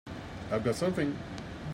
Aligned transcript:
I've 0.51 0.63
got 0.63 0.73
something! 0.75 1.15